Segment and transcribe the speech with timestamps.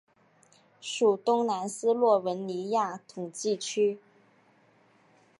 [0.81, 3.99] 属东南斯洛文尼亚统计区。